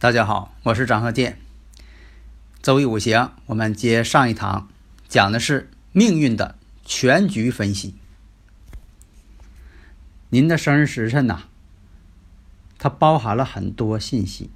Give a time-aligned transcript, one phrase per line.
[0.00, 1.36] 大家好，我是张鹤剑。
[2.62, 4.66] 周易五行，我们接上一堂，
[5.08, 7.94] 讲的是命运的全局分析。
[10.30, 11.40] 您的生日时辰呐，
[12.78, 14.48] 它包含了很多信息。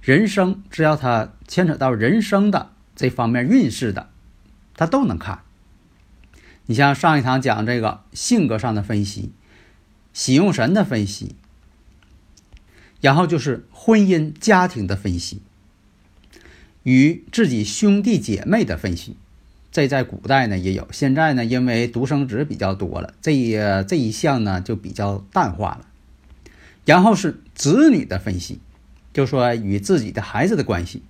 [0.00, 4.10] 人生只要它牵扯到人生的这方面运势的，
[4.76, 5.42] 它都能看。
[6.66, 9.32] 你像上一堂讲这个性格上的分析，
[10.12, 11.34] 喜用神的分析。
[13.04, 15.42] 然后就是婚姻家庭的分析，
[16.84, 19.18] 与自己兄弟姐妹的分析，
[19.70, 25.86] 这在古代呢也有，现在呢因为独生子比较多了，这一这一项呢就比较淡化了。
[26.86, 28.58] 然后是子女的分析，
[29.12, 31.02] 就说与自己的孩子的关系，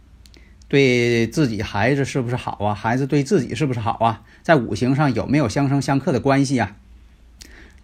[0.66, 2.75] 对自己孩子是不是好啊？
[2.75, 4.25] 孩子对自己是不是好啊？
[4.43, 6.76] 在五行上有没有相生相克的关系啊？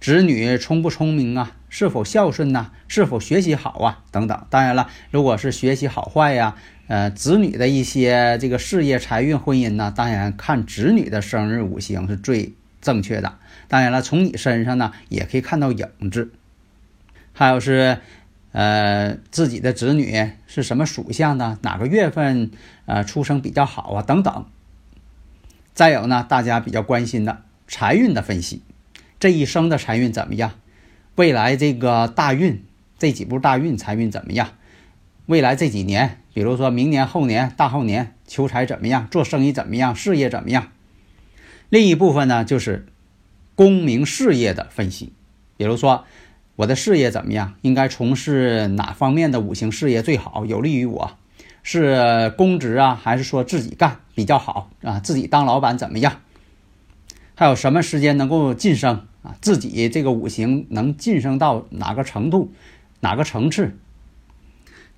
[0.00, 1.52] 子女聪不聪明啊？
[1.68, 2.70] 是否孝顺呐？
[2.88, 4.02] 是否学习好啊？
[4.10, 4.46] 等等。
[4.48, 6.56] 当然了，如果是学习好坏呀，
[6.88, 13.34] 呃，子女的一些这个事业、财运、婚姻呢，当然看子女的生日五行是最正确的。
[13.68, 16.32] 当然了，从你身上呢，也可以看到影子。
[17.34, 17.98] 还有是，
[18.52, 21.58] 呃，自己的子女是什么属相的？
[21.60, 22.50] 哪个月份
[22.86, 24.02] 呃出生比较好啊？
[24.02, 24.46] 等等。
[25.74, 28.62] 再有呢，大家比较关心的财运的分析。
[29.20, 30.52] 这一生的财运怎么样？
[31.14, 32.64] 未来这个大运，
[32.98, 34.48] 这几步大运财运怎么样？
[35.26, 39.06] 未来这几年，比如说明年、后年、大后年，求财怎么样？
[39.10, 39.94] 做生意怎么样？
[39.94, 40.72] 事业怎么样？
[41.68, 42.86] 另一部分呢，就是
[43.54, 45.12] 功名事业的分析。
[45.58, 46.06] 比如说，
[46.56, 47.56] 我的事业怎么样？
[47.60, 51.18] 应该从事哪方面的五行事业最好，有利于我？
[51.62, 54.98] 是公职啊，还是说自己干比较好啊？
[54.98, 56.22] 自己当老板怎么样？
[57.34, 59.06] 还有什么时间能够晋升？
[59.22, 62.52] 啊，自己这个五行能晋升到哪个程度、
[63.00, 63.76] 哪个层次，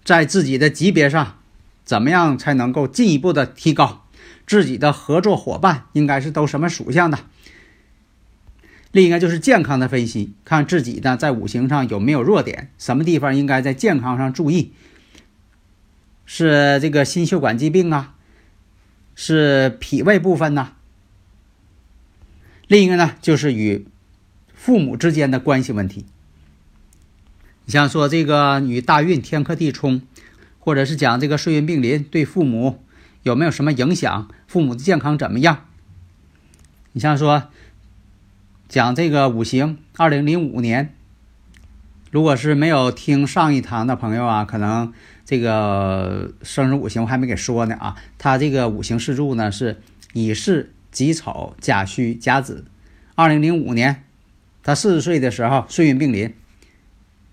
[0.05, 1.39] 在自己的级别上，
[1.85, 4.07] 怎么样才能够进一步的提高？
[4.47, 7.19] 自己的合作伙伴应该是都什么属相的？
[8.91, 14.73] 另一个就是健康的分析，看自己呢在五行上有没有弱点，什么地方应该在健康上注意？
[16.27, 18.15] 是这个心血管疾病啊？
[19.15, 20.73] 是脾胃部分呢？
[22.67, 23.87] 另一个呢就是与
[24.63, 26.07] 父母之间的关系问题，
[27.65, 30.03] 你像说这个女大运天克地冲，
[30.61, 32.79] 或者是讲这个岁运并临，对父母
[33.25, 34.29] 有没有什么影响？
[34.47, 35.65] 父母的健康怎么样？
[36.93, 37.49] 你像说
[38.69, 40.95] 讲这个五行，二零零五年，
[42.13, 44.93] 如果是没有听上一堂的朋友啊，可能
[45.25, 49.83] 这个生日五行我还没给说呢啊，他这个五行四柱呢是
[50.13, 52.65] 乙巳、己丑、甲戌、甲子，
[53.17, 54.05] 二零零五年。
[54.63, 56.33] 他四十岁的时候，岁运并临，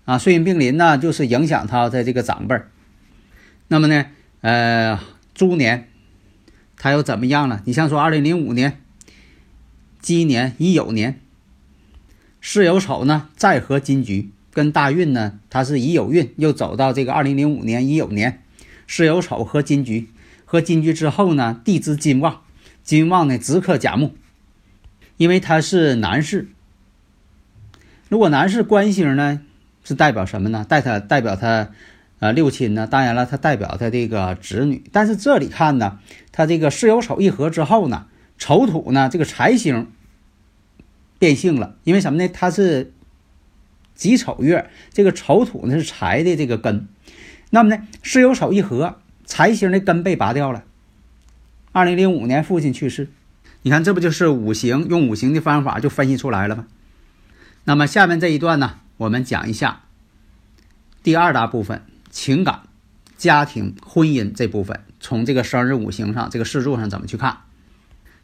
[0.04, 2.70] 啊，岁运并临呢，就是影响他的这个长辈儿。
[3.68, 4.06] 那么呢，
[4.40, 4.98] 呃，
[5.32, 5.88] 猪年
[6.76, 7.62] 他又怎么样了？
[7.66, 8.80] 你像说二零零五年
[10.00, 11.20] 鸡年乙酉年，
[12.40, 18.42] 巳酉丑呢再合金局，跟大运呢它是乙酉运，又走到这个二零零五年乙酉年，
[18.88, 20.08] 巳酉丑合金局，
[20.44, 22.42] 合金局之后呢，地支金旺，
[22.82, 24.16] 金旺呢直克甲木，
[25.16, 26.48] 因为他是男士。
[28.10, 29.40] 如果男士官星呢？
[29.82, 30.66] 是代表什么呢？
[30.68, 31.70] 代他代表他，
[32.18, 32.88] 呃，六亲呢？
[32.88, 34.82] 当然了，他代表他这个子女。
[34.92, 36.00] 但是这里看呢，
[36.32, 39.86] 他这个巳酉丑一合之后呢，丑土呢这个财星
[41.20, 41.76] 变性了。
[41.84, 42.28] 因为什么呢？
[42.28, 42.92] 它是
[43.94, 46.88] 己丑月，这个丑土呢是财的这个根。
[47.50, 50.64] 那么呢，巳酉丑一合，财星的根被拔掉了。
[51.70, 53.08] 二零零五年父亲去世，
[53.62, 56.66] 你看这不就是五行用五行的方法就分析出来了吗？
[57.64, 58.80] 那么下面这一段呢？
[58.96, 59.82] 我们讲一下
[61.02, 62.62] 第二大部分情感、
[63.16, 67.38] 家庭、婚姻这部分，从这个生日五行上、这个四柱上怎么去看？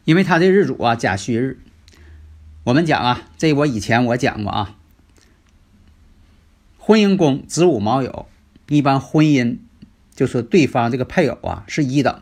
[0.05, 1.59] 因为他这日主啊甲戌日，
[2.63, 4.75] 我们讲啊，这我以前我讲过啊，
[6.77, 8.25] 婚姻宫子午卯酉，
[8.67, 9.57] 一般婚姻
[10.15, 12.21] 就是对方这个配偶啊是一等，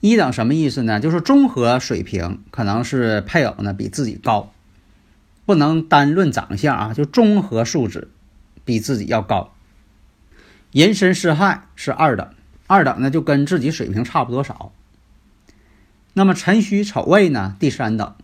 [0.00, 1.00] 一等什么意思呢？
[1.00, 4.52] 就是综合水平可能是配偶呢比自己高。
[5.44, 8.08] 不能单论长相啊，就综合素质
[8.64, 9.52] 比自己要高。
[10.70, 12.34] 人身失害是二等，
[12.66, 14.72] 二等呢就跟自己水平差不多少。
[16.14, 18.14] 那么辰戌丑未呢，第三等，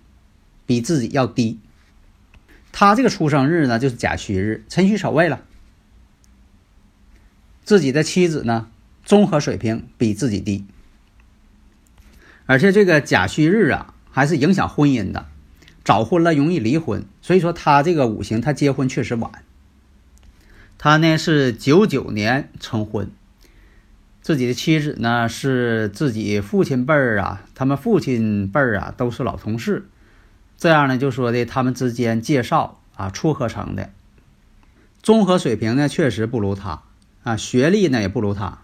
[0.64, 1.58] 比自己要低。
[2.70, 5.40] 他这个出生日呢就是甲戌日，辰戌丑未了。
[7.64, 8.68] 自己的妻子呢，
[9.04, 10.64] 综合水平比自己低，
[12.46, 15.26] 而且这个甲戌日啊，还是影响婚姻的。
[15.88, 19.32] 早婚了容易离婚，所以说他这个五行他结婚确实晚。
[20.76, 23.10] 他呢是九九年成婚，
[24.20, 29.88] 自己的妻子呢是自己父亲辈儿啊，他们父亲辈儿啊都是老同事，
[30.58, 33.88] 这样呢就说的他们之间介绍啊撮合成的。
[35.02, 36.82] 综合水平呢确实不如他
[37.22, 38.58] 啊，学历呢也不如他。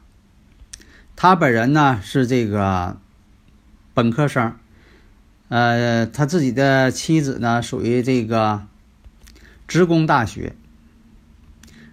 [1.16, 2.98] 他本人呢是这个
[3.94, 4.54] 本科生。
[5.54, 8.66] 呃，他自己的妻子呢，属于这个
[9.68, 10.56] 职工大学。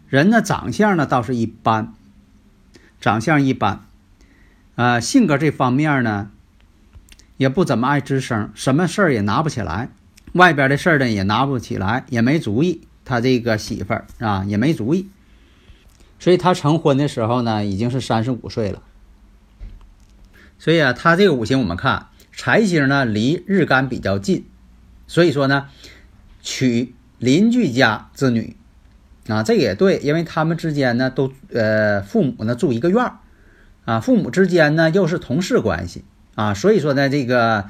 [0.10, 1.94] 人呢，长相呢倒是一般，
[3.00, 3.86] 长相一般。
[4.74, 6.32] 呃，性格这方面呢，
[7.38, 9.90] 也不怎么爱吱声，什么事儿也拿不起来，
[10.34, 12.82] 外边的事儿呢也拿不起来，也没主意。
[13.06, 15.08] 他这个媳妇儿啊，也没主意。
[16.18, 18.82] 所以他成婚的时候呢，已经是三十五岁了。
[20.58, 22.08] 所以啊，他这个五行我们看。
[22.44, 24.46] 财星呢离日干比较近，
[25.06, 25.68] 所以说呢，
[26.42, 28.56] 娶邻居家之女，
[29.28, 33.20] 啊，这也对，因为他们之间呢都呃父母呢住一个院儿，
[33.86, 36.04] 啊，父母之间呢又是同事关系，
[36.34, 37.66] 啊，所以说呢这个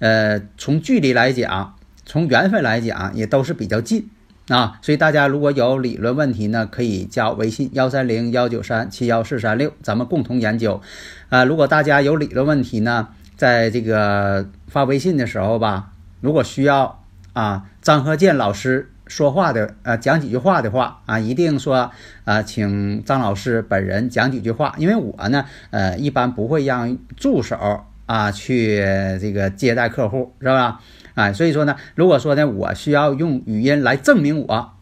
[0.00, 4.10] 呃从距离来讲，从缘分来讲也都是比较近，
[4.48, 10.82] 啊，所以大家如果有理论问题呢，可以加微信幺三零幺九三七幺四三六，咱们共同研究，
[11.28, 13.10] 啊，如果大家有理论问题呢。
[13.36, 17.04] 在这个发微信的时候吧，如果需要
[17.34, 21.90] 啊张鹤健老师说话的呃讲几句话的话啊，一定说
[22.24, 28.78] 啊请张老师本人讲几句话，因为我呢呃一般不会让助手啊去
[29.20, 30.80] 这个接待客户是吧？
[31.14, 34.72] 哎，所以说呢，如果说呢我需要用语音来证明我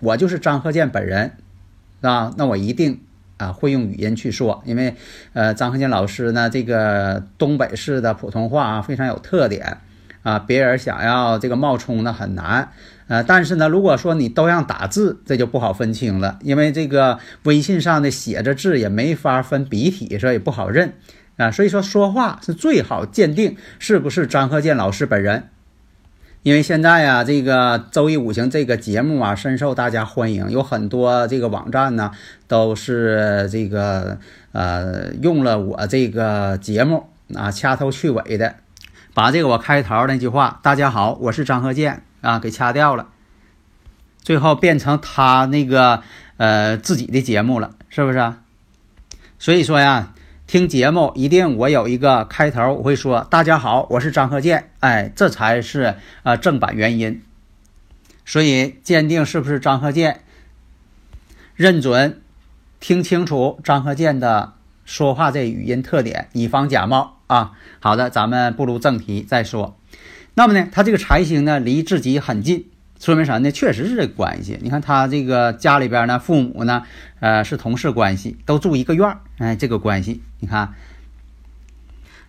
[0.00, 1.32] 我就是张鹤健本人
[2.02, 3.00] 啊，那我一定。
[3.42, 4.94] 啊，会用语音去说，因为，
[5.32, 9.78] 呃，张鹤健老师呢，这个东北式的普通话啊，非常有特点，
[10.22, 12.70] 啊，别人想要这个冒充呢很难，
[13.08, 20.92] 呃，但是呢，如果说你都让打字，这就不好分清了，因为这个微信上的写着字也没法分笔体，所以不好认，
[21.36, 25.48] 啊，所以说说话是最好鉴定是不是张鹤健老师本人。
[26.42, 32.10] 因为现在呀，这个《周易五行》这个节目啊，深受大家欢迎，有很多这个网站呢，
[32.48, 34.18] 都是这个
[34.50, 38.56] 呃用了我这个节目啊，掐头去尾的，
[39.14, 43.06] 把这个我开头那句话“大家好，我是张鹤健”啊给掐掉了，
[44.20, 46.02] 最后变成他那个
[46.38, 48.32] 呃自己的节目了，是不是？
[49.38, 50.12] 所以说呀。
[50.52, 55.94] 听节目一定我有一个开头，我会说：“大家好，我是张鹤健。”哎，这才是
[56.24, 57.22] 啊正版原因。
[58.26, 60.20] 所以鉴定是不是张鹤健，
[61.54, 62.20] 认准，
[62.80, 64.52] 听清楚张鹤健的
[64.84, 67.52] 说话这语音特点，以防假冒啊。
[67.80, 69.78] 好的，咱们步入正题再说。
[70.34, 72.66] 那么呢，他这个财星呢离自己很近，
[73.02, 73.50] 说明啥呢？
[73.50, 74.56] 确实是这关系。
[74.62, 76.84] 你看他这个家里边呢，父母呢，
[77.18, 80.74] 呃，是同事关系，都住一个院儿，哎，这个关系，你看。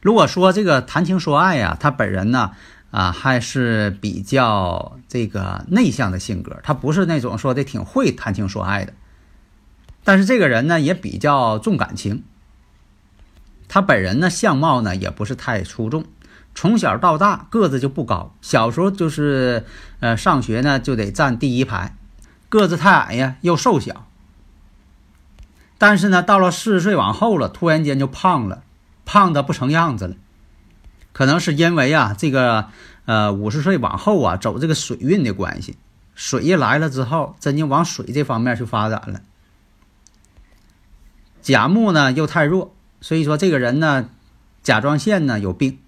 [0.01, 2.53] 如果说这个谈情说爱呀，他本人呢，
[2.89, 8.93] 啊，还是比较这个内向的性格，他不是那种说的挺会谈情说爱的。
[10.03, 12.23] 但是这个人呢，也比较重感情。
[13.67, 16.03] 他本人呢，相貌呢，也不是太出众。
[16.55, 19.65] 从小到大个子就不高，小时候就是，
[19.99, 21.95] 呃，上学呢就得站第一排，
[22.47, 24.05] 个子太矮呀，又瘦小。
[25.79, 28.63] 但是呢，到了四十岁往后了，突然间就胖了，
[29.03, 30.15] 胖的不成样子了。
[31.11, 32.69] 可能是因为啊，这个
[33.05, 35.75] 呃五十岁往后啊，走这个水运的关系，
[36.15, 39.21] 水一来了之后，真就往水这方面去发展了。
[41.41, 44.09] 甲木呢又太弱，所以说这个人呢，
[44.61, 45.79] 甲状腺呢有病。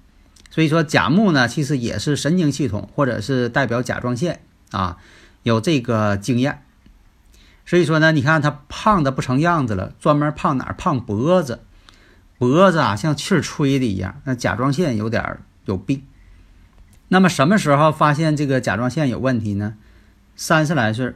[0.56, 4.40] 所以说甲木呢，其实也是神经系统，或者是代表甲状腺
[4.72, 4.96] 啊，
[5.44, 6.64] 有这个经验。
[7.66, 10.74] 所以说呢，你看他胖的不成样子了，专门胖哪儿？
[10.74, 11.60] 胖脖子，
[12.38, 16.04] 脖子啊像气儿吹的一样，那甲状腺有点有病。
[17.10, 19.74] 那么什么时候发现这个甲状腺有问题呢？
[20.38, 21.16] 三十来岁，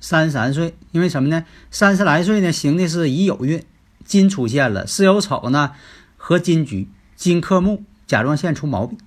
[0.00, 1.44] 三十三岁，因为什么呢？
[1.70, 3.64] 三十来岁呢，行的是乙酉运，
[4.04, 5.70] 金出现了，巳酉丑呢
[6.16, 7.84] 和金局，金克木。
[8.10, 8.98] 甲状腺出毛病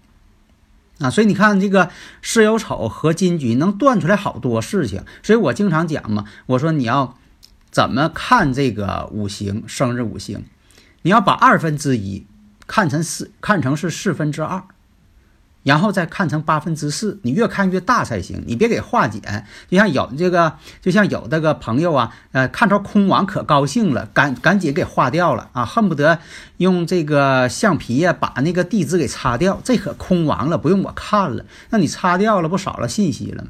[0.99, 1.89] 啊，所以你看这个
[2.21, 5.03] 巳酉丑和金局能断出来好多事情。
[5.21, 7.17] 所以我经常讲嘛，我说你要
[7.69, 10.45] 怎么看这个五行生日五行，
[11.01, 12.25] 你要把二分之一
[12.65, 14.63] 看成四，看成是四分之二。
[15.63, 19.45] 然后再看成八分之四，你越看越大才行，你别给化简。
[19.69, 26.19] 就像有这个，就像有这个朋友啊，呃，看着空亡可高兴了，赶赶紧给化掉了啊，恨不得
[26.57, 29.61] 用这个橡皮呀把那个地址给擦掉。
[29.63, 33.49] 这可空亡了，不用我看了，那你擦掉了不少了信息了吗？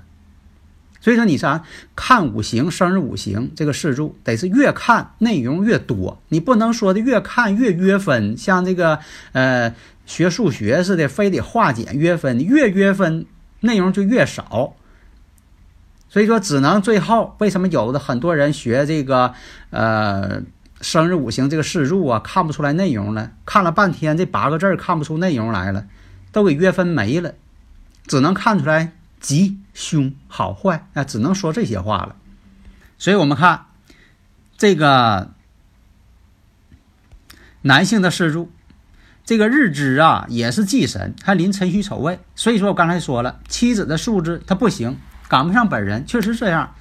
[1.01, 1.63] 所以说你啥
[1.98, 9.00] 看五行生日五行这个四柱，得是越看内容越多，你不能说的越看越约分，像这个
[9.32, 9.74] 呃。
[10.05, 13.25] 学数学似的，非得化简约分，越约分
[13.62, 14.75] 内容就越少。
[16.10, 19.33] 所以说，只能最后为什么有的很多人学这个
[19.72, 20.43] 呃
[20.81, 25.88] 生日五行这个四柱啊，看不出来内容了，看了半天这八个字看不出内容来了，
[26.31, 27.33] 都给约分没了，
[28.05, 32.15] 只能看出来吉凶好坏啊，只能说这些话了。
[32.98, 33.65] 所以我们看
[34.57, 35.31] 这个
[37.62, 38.51] 男性的四柱。
[39.25, 44.98] 这个日支啊，也是忌神，还临辰戌丑未，所以说我刚才说了，妻子的素质他不行，
[45.30, 46.75] 赶不上本人，确实这样，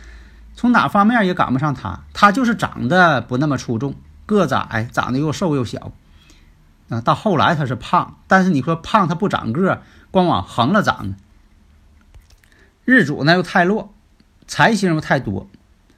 [0.57, 3.95] 从哪方面也赶不上他，他就是长得不那么出众，
[4.27, 5.93] 个子矮，长得又瘦又小，
[6.89, 9.81] 啊，到后来他是胖，但是你说胖他不长个，
[10.11, 11.15] 光往横了长，
[12.85, 13.95] 日主呢又太弱，
[14.49, 15.49] 财星又太多，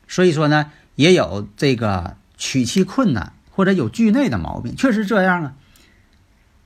[0.06, 5.54] 所以说呢也有这个娶妻困难或者有惧内的毛病，确实这样啊。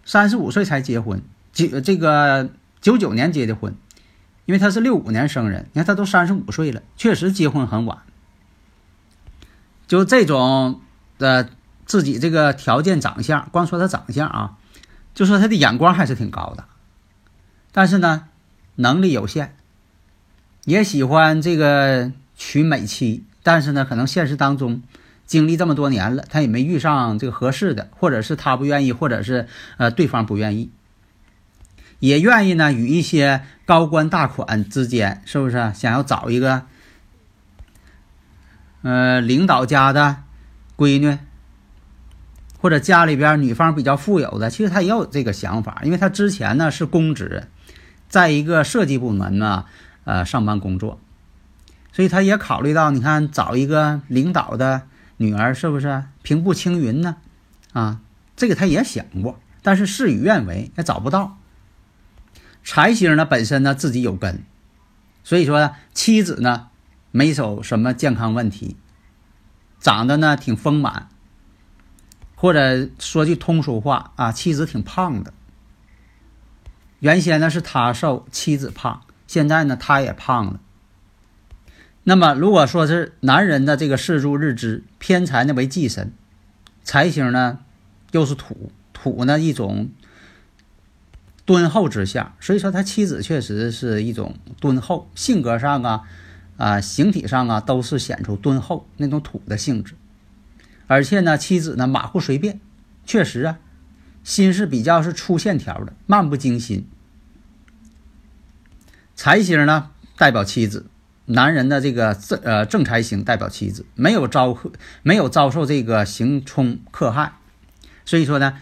[0.09, 1.21] 三十五岁才结婚，
[1.53, 2.49] 九这个
[2.81, 3.75] 九九年结的婚，
[4.47, 7.99] 因为他是六五年生人，你看他都三十五岁了，确实结婚很晚。
[9.87, 10.81] 就这种
[11.19, 11.51] 的
[11.85, 14.57] 自己这个条件长相，光说他长相啊，
[15.13, 16.65] 就说他的眼光还是挺高的，
[17.71, 18.29] 但是呢，
[18.77, 19.57] 能力有限，
[20.65, 24.83] 也喜欢这个娶美妻，但是呢，可能现实当中。
[25.29, 30.71] 经历这么多年了，他也没遇上这个合适的，或者是他不愿意，或者是呃对方不愿意，
[31.99, 36.63] 也愿意呢与一些高官大款之间，是不是想要找一个
[38.81, 40.17] 呃领导家的
[40.79, 41.19] 闺女，
[42.59, 47.49] 或者家里边女方比较富有的，其实他也有这个想法，因为他之前呢是公职，
[48.09, 49.67] 在一个设计部门呢
[50.05, 50.99] 呃上班工作，
[51.93, 54.88] 所以他也考虑到，你看找一个领导的。
[55.19, 57.17] 女儿是不是平步青云呢？
[57.73, 58.01] 啊，
[58.37, 61.37] 这个他也想过，但是事与愿违，也找不到。
[62.65, 64.45] 财星呢本身呢自己有根，
[65.25, 66.69] 所以说呢妻子呢
[67.11, 68.77] 没有什么健康问题，
[69.81, 71.09] 长得呢挺丰满，
[72.35, 75.33] 或者说句通俗话啊，妻子挺胖的。
[77.01, 80.61] 原先呢是他瘦，妻子胖，现在呢他也胖了。
[82.09, 86.11] 那么，如果说是男人的这个四柱日支偏财呢为忌神，
[86.83, 87.59] 财星呢
[88.13, 89.91] 又是土，土呢一种
[91.45, 96.05] 敦厚之相，所以说他妻子确实是一种敦厚，性格上啊
[96.57, 99.93] 啊形体上啊都是显出敦厚那种土的性质，
[100.87, 102.59] 而且呢妻子呢马虎随便，
[103.05, 103.59] 确实啊
[104.25, 106.89] 心是比较是粗线条的，漫不经心。
[109.15, 109.91] 财星呢。
[110.17, 110.87] 代表妻子，
[111.31, 114.57] 男人的这个正呃正财星代表妻子，没有遭
[115.03, 117.33] 没有遭受这个刑冲克害，
[118.07, 118.59] 所以说呢，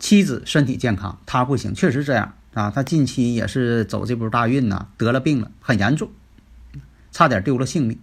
[0.00, 6.10] 妻子身体健康，他不行，确实这样啊，他近期也是走这波大运呐，得了病了，很严重，
[7.12, 8.00] 差点丢了性命。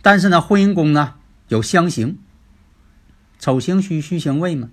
[0.00, 1.14] 但是呢，婚姻宫呢
[1.48, 2.18] 有相刑，
[3.38, 4.70] 丑行戌，戌行未嘛。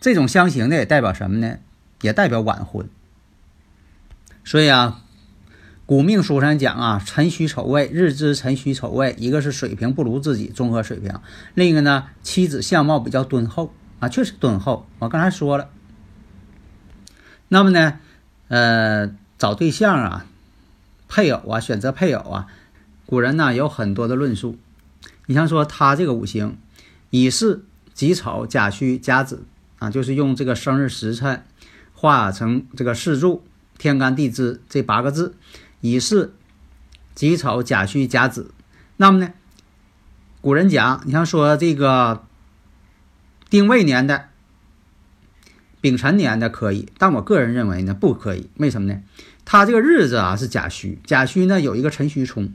[0.00, 1.58] 这种相刑呢，也代表什么呢？
[2.02, 2.88] 也代表晚婚。
[4.44, 5.04] 所以啊，
[5.88, 11.14] 古命书上讲啊，辰戌丑未，日支辰戌丑未，一个是水平不如自己，综合水平；
[11.54, 14.86] 另一个呢，妻子相貌比较敦厚啊，确实敦厚。
[14.98, 15.70] 我刚才说了。
[17.48, 18.00] 那么呢，
[18.48, 20.26] 呃，找对象啊，
[21.08, 22.48] 配偶啊，选择配偶啊。
[23.06, 24.58] 古人呢有很多的论述，
[25.24, 26.58] 你像说他这个五行，
[27.08, 27.64] 乙巳、
[27.94, 29.44] 己丑、甲戌、甲子
[29.78, 31.44] 啊，就是用这个生日时辰
[31.94, 33.42] 化成这个四柱
[33.78, 35.34] 天干地支这八个字，
[35.80, 36.32] 乙巳、
[37.14, 38.52] 己丑、甲戌、甲子。
[38.96, 39.32] 那么呢，
[40.40, 42.24] 古人讲，你像说这个
[43.48, 44.28] 丁未年的、
[45.80, 49.00] 丙辰年的可以，但我个人认为呢不可以，为什么呢？
[49.44, 52.52] 他这个日子啊是甲戌，甲戌呢有一个辰戌冲。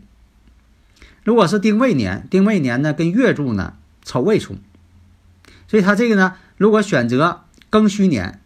[1.23, 4.57] 如果是丁未年，丁未年呢跟月柱呢丑未冲，
[5.67, 8.41] 所以他这个呢，如果选择庚戌年，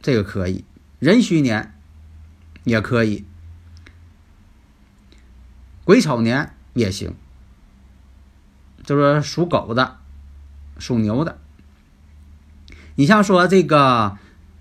[0.00, 0.64] 这个可以；
[0.98, 1.74] 壬戌年
[2.64, 3.24] 也可以，
[5.84, 7.14] 癸丑年也行。
[8.84, 9.96] 就是属狗的、
[10.78, 11.38] 属牛的。
[12.96, 14.18] 你像说这个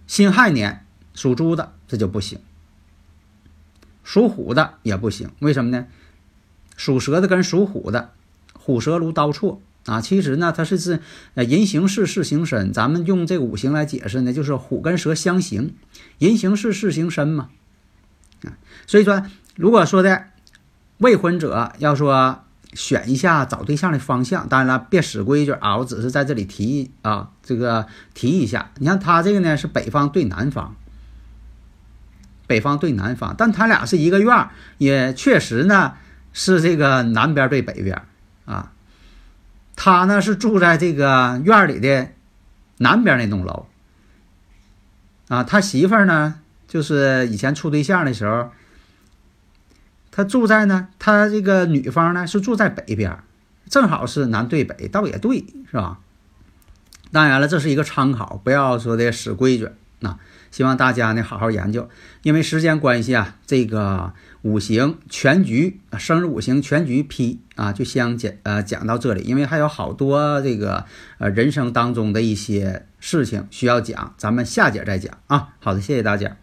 [0.07, 2.39] 辛亥年属猪的，这就不行；
[4.03, 5.87] 属虎的也不行，为什么呢？
[6.77, 8.13] 属蛇的跟属虎的，
[8.53, 9.99] 虎蛇如刀错啊！
[9.99, 11.01] 其实呢，它是是
[11.35, 12.71] 呃人行事，事行身。
[12.71, 15.75] 咱们用这个五行来解释呢，就是虎跟蛇相刑，
[16.17, 17.49] 人行事，事行身嘛。
[18.43, 19.23] 啊，所以说，
[19.55, 20.29] 如果说的
[21.03, 22.43] 未婚者要说
[22.73, 25.77] 选一下找对象的方向，当然了，别死规矩啊！
[25.77, 27.85] 我只是在这里提啊，这个
[28.15, 28.71] 提一下。
[28.79, 30.75] 你看他这个呢是北方对南方，
[32.47, 35.93] 北方对南方，但他俩是一个院儿，也确实呢。
[36.35, 38.01] 是这个南边对北边，
[38.45, 38.71] 啊，
[39.75, 42.07] 他呢是住在这个院里的
[42.79, 43.67] 南边那栋楼，
[45.27, 48.49] 啊，他媳妇呢就是以前处对象的时候，
[50.13, 53.17] 他住在呢，他这个女方呢是住在北边，
[53.67, 55.99] 正好是南对北，倒也对，是吧？
[57.11, 59.67] 当然了，这是一个参考，不要说的死规矩，
[59.99, 60.17] 那
[60.51, 61.89] 希望大家呢好好研究，
[62.21, 64.13] 因为时间关系啊，这个。
[64.43, 70.83] 五行全局，生日五行全局批啊，就先讲呃讲到这里，因为还有好多这个
[71.17, 75.53] 呃人生当中的一些事情需要讲，咱们下节再讲啊。
[75.61, 76.42] 好的，谢谢大家。